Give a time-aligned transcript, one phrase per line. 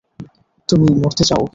[0.69, 1.41] তুমি মরতে চাউ?